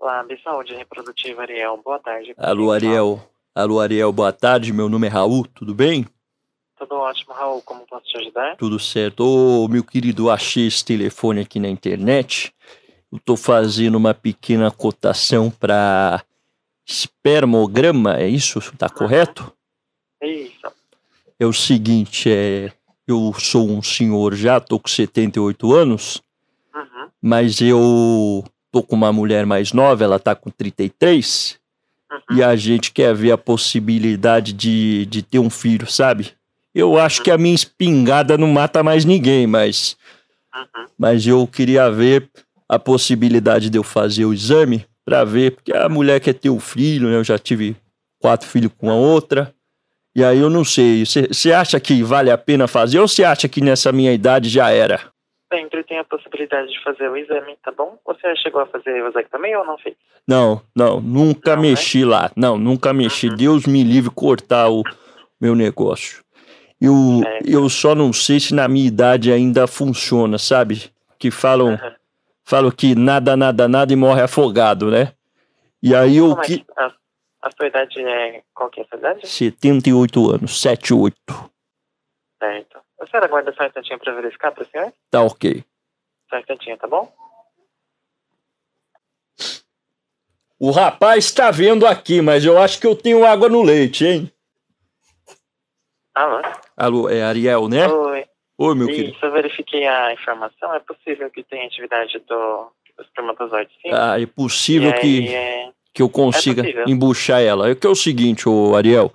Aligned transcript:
Lab 0.00 0.28
Saúde 0.42 0.74
Reprodutiva 0.74 1.42
Ariel, 1.42 1.80
boa 1.84 1.98
tarde. 1.98 2.34
Alô, 2.36 2.72
Ariel. 2.72 3.20
Alô, 3.54 3.80
Ariel, 3.80 4.12
boa 4.12 4.32
tarde. 4.32 4.72
Meu 4.72 4.88
nome 4.88 5.06
é 5.06 5.10
Raul, 5.10 5.46
tudo 5.46 5.74
bem? 5.74 6.06
Tudo 6.78 6.94
ótimo, 6.94 7.34
Raul. 7.34 7.60
Como 7.62 7.86
posso 7.86 8.06
te 8.06 8.16
ajudar? 8.18 8.56
Tudo 8.56 8.78
certo. 8.78 9.20
Ô, 9.20 9.68
meu 9.68 9.84
querido, 9.84 10.30
achei 10.30 10.66
esse 10.66 10.84
telefone 10.84 11.40
aqui 11.40 11.60
na 11.60 11.68
internet. 11.68 12.54
Eu 13.12 13.18
tô 13.18 13.36
fazendo 13.36 13.96
uma 13.96 14.14
pequena 14.14 14.70
cotação 14.70 15.50
para 15.50 16.24
espermograma, 16.86 18.16
é 18.16 18.28
isso? 18.28 18.60
Tá 18.78 18.88
correto? 18.88 19.52
Isso. 20.22 20.60
É 21.38 21.44
o 21.46 21.52
seguinte, 21.52 22.30
é, 22.30 22.72
eu 23.06 23.32
sou 23.38 23.68
um 23.68 23.82
senhor 23.82 24.34
já, 24.34 24.60
tô 24.60 24.78
com 24.78 24.88
78 24.88 25.72
anos, 25.74 26.22
Uhum. 26.74 27.08
mas 27.20 27.60
eu 27.60 28.44
tô 28.72 28.82
com 28.82 28.94
uma 28.96 29.12
mulher 29.12 29.44
mais 29.46 29.72
nova, 29.72 30.04
ela 30.04 30.18
tá 30.18 30.34
com 30.34 30.50
33, 30.50 31.58
Uhum. 32.12 32.36
e 32.38 32.42
a 32.42 32.56
gente 32.56 32.90
quer 32.90 33.14
ver 33.14 33.30
a 33.30 33.38
possibilidade 33.38 34.52
de, 34.52 35.06
de 35.06 35.22
ter 35.22 35.38
um 35.38 35.48
filho, 35.48 35.88
sabe? 35.88 36.32
Eu 36.74 36.98
acho 36.98 37.22
que 37.22 37.30
a 37.30 37.38
minha 37.38 37.54
espingarda 37.54 38.36
não 38.36 38.48
mata 38.48 38.82
mais 38.82 39.04
ninguém, 39.04 39.46
mas, 39.46 39.96
Uhum. 40.54 40.86
mas 40.98 41.24
eu 41.26 41.46
queria 41.46 41.88
ver 41.90 42.28
a 42.68 42.78
possibilidade 42.78 43.70
de 43.70 43.78
eu 43.78 43.82
fazer 43.84 44.24
o 44.24 44.32
exame 44.34 44.84
pra 45.04 45.24
ver, 45.24 45.52
porque 45.52 45.72
a 45.72 45.88
mulher 45.88 46.20
quer 46.20 46.34
ter 46.34 46.50
um 46.50 46.58
filho, 46.60 47.08
né? 47.08 47.16
Eu 47.16 47.24
já 47.24 47.38
tive 47.38 47.76
quatro 48.20 48.48
filhos 48.48 48.72
com 48.76 48.90
a 48.90 48.94
outra. 48.94 49.52
E 50.14 50.24
aí 50.24 50.38
eu 50.38 50.50
não 50.50 50.64
sei, 50.64 51.04
você 51.06 51.52
acha 51.52 51.78
que 51.78 52.02
vale 52.02 52.30
a 52.32 52.38
pena 52.38 52.66
fazer 52.66 52.98
ou 52.98 53.06
você 53.06 53.22
acha 53.22 53.48
que 53.48 53.60
nessa 53.60 53.92
minha 53.92 54.12
idade 54.12 54.48
já 54.48 54.68
era? 54.70 55.00
Sempre 55.52 55.82
tem 55.84 55.98
a 55.98 56.04
possibilidade 56.04 56.68
de 56.68 56.82
fazer 56.84 57.08
o 57.08 57.16
exame, 57.16 57.56
tá 57.64 57.72
bom? 57.72 57.98
Você 58.06 58.36
chegou 58.36 58.60
a 58.60 58.66
fazer 58.66 59.02
o 59.02 59.08
exame 59.08 59.26
também 59.30 59.56
ou 59.56 59.64
não 59.64 59.76
fez? 59.78 59.96
Não, 60.26 60.62
não, 60.76 61.00
nunca 61.00 61.56
Não, 61.56 61.62
né? 61.62 61.70
mexi 61.70 62.04
lá. 62.04 62.30
Não, 62.36 62.56
nunca 62.56 62.92
mexi. 62.92 63.28
Uhum. 63.28 63.36
Deus 63.36 63.66
me 63.66 63.82
livre 63.82 64.10
cortar 64.10 64.70
o 64.70 64.82
meu 65.40 65.54
negócio. 65.56 66.22
Eu, 66.80 66.94
É. 67.26 67.40
eu 67.44 67.68
só 67.68 67.94
não 67.94 68.12
sei 68.12 68.38
se 68.38 68.54
na 68.54 68.68
minha 68.68 68.86
idade 68.86 69.32
ainda 69.32 69.66
funciona, 69.66 70.38
sabe? 70.38 70.90
Que 71.18 71.30
falam, 71.30 71.70
Uhum. 71.72 71.92
falam 72.44 72.70
que 72.70 72.94
nada, 72.94 73.36
nada, 73.36 73.66
nada 73.68 73.92
e 73.92 73.96
morre 73.96 74.22
afogado, 74.22 74.88
né? 74.90 75.12
E 75.82 75.94
aí 75.94 76.18
eu 76.18 76.30
Como 76.30 76.42
é 76.42 76.44
que. 76.46 76.64
a, 76.76 76.86
a 77.42 77.50
sua 77.56 77.66
idade 77.66 78.00
é... 78.00 78.42
Qual 78.54 78.70
que 78.70 78.80
é 78.80 78.84
a 78.84 78.86
sua 78.86 78.98
idade? 78.98 79.26
78 79.28 80.30
anos, 80.30 80.60
78. 80.60 81.16
Certo. 82.38 82.78
A 83.00 83.06
senhora 83.06 83.26
aguarda 83.26 83.52
só 83.52 83.62
um 83.62 83.66
instantinho 83.66 83.98
pra 83.98 84.12
verificar 84.12 84.52
pro 84.52 84.68
senhor? 84.70 84.92
Tá 85.10 85.22
ok. 85.22 85.64
Só 86.28 86.36
um 86.36 86.38
instantinho, 86.40 86.76
tá 86.76 86.86
bom? 86.86 87.12
O 90.58 90.70
rapaz 90.70 91.32
tá 91.32 91.50
vendo 91.50 91.86
aqui, 91.86 92.20
mas 92.20 92.44
eu 92.44 92.58
acho 92.58 92.78
que 92.78 92.86
eu 92.86 92.94
tenho 92.94 93.24
água 93.24 93.48
no 93.48 93.62
leite, 93.62 94.04
hein? 94.04 94.30
Alô? 96.14 96.42
Alô, 96.76 97.08
é 97.08 97.22
Ariel, 97.22 97.66
né? 97.66 97.88
Oi. 97.88 98.26
Oi, 98.58 98.74
meu 98.74 98.86
querido. 98.88 99.12
Isso, 99.12 99.24
eu 99.24 99.32
verifiquei 99.32 99.86
a 99.86 100.12
informação. 100.12 100.74
É 100.74 100.80
possível 100.80 101.30
que 101.30 101.42
tenha 101.42 101.64
atividade 101.64 102.18
do, 102.28 102.70
dos 102.94 103.06
espermatozoides, 103.06 103.74
sim? 103.80 103.88
Ah, 103.90 104.20
é 104.20 104.26
possível 104.26 104.90
aí, 104.90 105.00
que. 105.00 105.34
é... 105.34 105.70
que 105.94 106.02
eu 106.02 106.10
consiga 106.10 106.62
possível. 106.62 106.84
embuchar 106.86 107.40
ela. 107.40 107.70
É 107.70 107.74
que 107.74 107.86
é 107.86 107.90
o 107.90 107.94
seguinte, 107.94 108.46
ô 108.46 108.76
Ariel, 108.76 109.10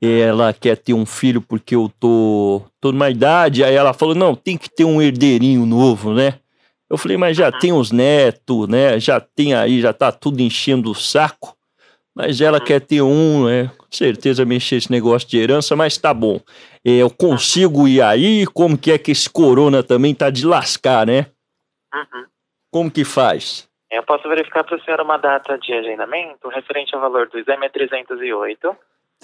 ela 0.00 0.52
quer 0.52 0.76
ter 0.76 0.94
um 0.94 1.04
filho 1.04 1.42
porque 1.42 1.76
eu 1.76 1.90
tô, 2.00 2.62
tô 2.80 2.90
numa 2.90 3.10
idade, 3.10 3.62
aí 3.62 3.74
ela 3.74 3.92
falou, 3.92 4.14
não, 4.14 4.34
tem 4.34 4.56
que 4.56 4.70
ter 4.70 4.84
um 4.84 5.00
herdeirinho 5.00 5.66
novo, 5.66 6.14
né? 6.14 6.38
Eu 6.88 6.96
falei, 6.96 7.16
mas 7.16 7.36
já 7.36 7.52
tem 7.52 7.72
os 7.72 7.92
netos, 7.92 8.66
né? 8.66 8.98
Já 8.98 9.20
tem 9.20 9.54
aí, 9.54 9.80
já 9.80 9.92
tá 9.92 10.10
tudo 10.10 10.40
enchendo 10.40 10.90
o 10.90 10.94
saco. 10.94 11.56
Mas 12.12 12.40
ela 12.40 12.60
quer 12.60 12.80
ter 12.80 13.00
um, 13.00 13.46
né? 13.46 13.70
Com 13.78 13.86
certeza 13.90 14.44
mexer 14.44 14.76
esse 14.76 14.90
negócio 14.90 15.28
de 15.28 15.38
herança, 15.38 15.76
mas 15.76 15.96
tá 15.96 16.12
bom. 16.12 16.40
É, 16.84 16.90
Eu 16.96 17.08
consigo 17.10 17.86
ir 17.86 18.02
aí? 18.02 18.44
Como 18.46 18.76
que 18.76 18.90
é 18.90 18.98
que 18.98 19.12
esse 19.12 19.30
corona 19.30 19.82
também 19.84 20.14
tá 20.14 20.30
de 20.30 20.44
lascar, 20.44 21.06
né? 21.06 21.26
Uhum. 21.94 22.26
Como 22.72 22.90
que 22.90 23.04
faz? 23.04 23.68
Eu 23.90 24.02
posso 24.02 24.28
verificar 24.28 24.64
para 24.64 24.76
o 24.76 24.80
senhor 24.82 25.00
uma 25.00 25.16
data 25.16 25.56
de 25.58 25.72
agendamento 25.72 26.48
referente 26.48 26.94
ao 26.94 27.00
valor 27.00 27.28
do 27.28 27.38
exame 27.38 27.66
é 27.66 27.68
308 27.68 28.76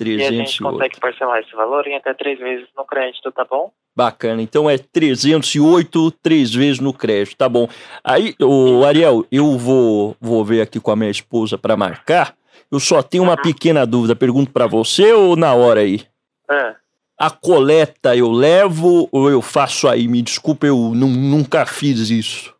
e 0.04 0.14
a 0.24 0.30
gente 0.30 0.58
308. 0.58 0.62
consegue 0.72 1.00
parcelar 1.00 1.40
esse 1.40 1.54
valor 1.56 1.86
em 1.86 1.96
até 1.96 2.12
três 2.14 2.38
vezes 2.38 2.66
no 2.76 2.84
crédito, 2.84 3.30
tá 3.32 3.44
bom? 3.44 3.70
Bacana. 3.94 4.42
Então 4.42 4.68
é 4.68 4.76
308 4.76 6.10
três 6.22 6.54
vezes 6.54 6.80
no 6.80 6.92
crédito, 6.92 7.36
tá 7.36 7.48
bom. 7.48 7.66
Aí, 8.04 8.34
o 8.40 8.84
Ariel, 8.84 9.24
eu 9.32 9.56
vou, 9.56 10.14
vou 10.20 10.44
ver 10.44 10.60
aqui 10.60 10.78
com 10.78 10.90
a 10.90 10.96
minha 10.96 11.10
esposa 11.10 11.56
para 11.56 11.76
marcar. 11.76 12.34
Eu 12.70 12.78
só 12.80 13.02
tenho 13.02 13.22
uma 13.24 13.32
Uhum. 13.36 13.42
pequena 13.42 13.86
dúvida. 13.86 14.14
Pergunto 14.14 14.50
para 14.52 14.66
você 14.66 15.12
ou 15.12 15.34
na 15.36 15.54
hora 15.54 15.80
aí? 15.80 16.04
Ah, 16.48 16.74
A 17.18 17.30
coleta 17.30 18.14
eu 18.14 18.30
levo 18.30 19.08
ou 19.10 19.30
eu 19.30 19.40
faço 19.40 19.88
aí? 19.88 20.06
Me 20.06 20.20
desculpa, 20.20 20.66
eu 20.66 20.76
nu- 20.94 21.06
nunca 21.08 21.64
fiz 21.64 22.10
isso. 22.10 22.54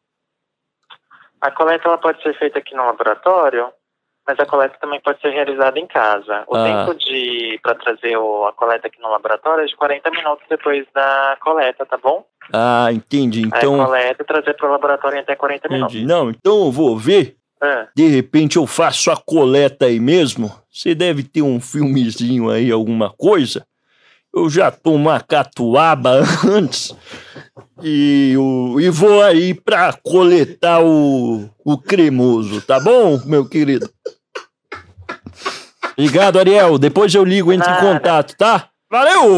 a 1.40 1.50
coleta 1.50 1.86
ela 1.86 1.98
pode 1.98 2.20
ser 2.22 2.36
feita 2.38 2.58
aqui 2.58 2.74
no 2.74 2.84
laboratório, 2.84 3.68
mas 4.26 4.38
a 4.40 4.46
coleta 4.46 4.76
também 4.80 5.00
pode 5.00 5.20
ser 5.20 5.30
realizada 5.30 5.78
em 5.78 5.86
casa. 5.86 6.44
O 6.48 6.56
Ah. 6.56 6.64
tempo 6.86 6.98
de 6.98 7.58
para 7.62 7.74
trazer 7.76 8.16
o- 8.16 8.46
a 8.46 8.52
coleta 8.52 8.88
aqui 8.88 9.00
no 9.00 9.08
laboratório 9.10 9.62
é 9.62 9.66
de 9.66 9.76
40 9.76 10.10
minutos 10.10 10.44
depois 10.50 10.84
da 10.94 11.36
coleta, 11.40 11.86
tá 11.86 11.96
bom? 11.96 12.24
Ah, 12.52 12.88
entendi. 12.92 13.42
Aí 13.52 13.60
Então. 13.60 13.80
a 13.80 13.86
coleta 13.86 14.22
e 14.22 14.26
trazer 14.26 14.54
para 14.54 14.68
o 14.68 14.72
laboratório 14.72 15.16
em 15.18 15.20
até 15.20 15.34
40 15.36 15.68
minutos. 15.68 15.94
Entendi. 15.94 16.06
Não, 16.08 16.30
então 16.30 16.64
eu 16.66 16.72
vou 16.72 16.96
ver. 16.96 17.36
Ah, 17.60 17.86
De 17.96 18.06
repente 18.08 18.56
eu 18.56 18.66
faço 18.66 19.10
a 19.10 19.16
coleta 19.16 19.86
aí 19.86 19.98
mesmo. 19.98 20.52
Você 20.70 20.94
deve 20.94 21.22
ter 21.22 21.40
um 21.42 21.58
filmezinho 21.60 22.50
aí, 22.50 22.70
alguma 22.70 23.10
coisa. 23.10 23.66
Eu 24.34 24.50
já 24.50 24.70
tomo 24.70 24.96
uma 24.96 25.18
catuaba 25.20 26.10
antes 26.46 26.94
e, 27.82 28.34
o- 28.38 28.78
e 28.78 28.90
vou 28.90 29.22
aí 29.22 29.54
pra 29.54 29.94
coletar 30.02 30.82
o, 30.84 31.48
o 31.64 31.78
cremoso, 31.78 32.60
tá 32.60 32.78
bom, 32.78 33.18
meu 33.24 33.48
querido? 33.48 33.88
Obrigado, 35.98 36.38
Ariel. 36.38 36.78
Depois 36.78 37.14
eu 37.14 37.24
ligo, 37.24 37.52
entre 37.52 37.70
em 37.70 37.76
contato, 37.76 38.36
tá? 38.36 38.68
Valeu! 38.88 39.24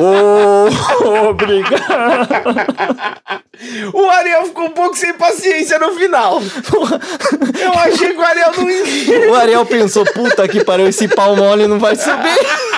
Ô, 0.00 1.28
obrigado! 1.30 1.82
O 3.92 4.10
Ariel 4.10 4.46
ficou 4.46 4.64
um 4.64 4.70
pouco 4.70 4.96
sem 4.96 5.12
paciência 5.14 5.78
no 5.78 5.92
final. 5.92 6.40
Eu 6.40 7.72
achei 7.78 8.14
que 8.14 8.18
o 8.18 8.24
Ariel 8.24 8.52
não 8.56 8.68
ia. 8.68 9.30
O 9.30 9.34
Ariel 9.34 9.64
pensou, 9.66 10.04
puta 10.04 10.48
que 10.48 10.64
pariu, 10.64 10.88
esse 10.88 11.06
pau 11.06 11.36
mole 11.36 11.68
não 11.68 11.78
vai 11.78 11.94
subir. 11.94 12.38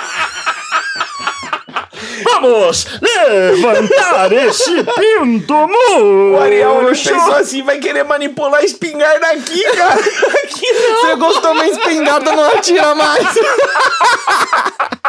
Vamos 2.25 2.87
levantar 3.01 4.33
esse 4.33 4.85
pinto 4.85 5.55
O 5.55 6.39
Ariel 6.41 6.83
murcho. 6.83 7.11
pensou 7.11 7.35
assim: 7.35 7.63
vai 7.63 7.79
querer 7.79 8.05
manipular 8.05 8.61
a 8.61 8.65
espingarda 8.65 9.27
aqui, 9.29 9.63
cara. 9.77 10.01
Aqui 10.01 10.73
não. 10.73 11.01
Você 11.01 11.17
gostou 11.17 11.55
minha 11.55 11.69
espingarda, 11.69 12.33
não 12.33 12.51
atira 12.51 12.95
mais. 12.95 13.27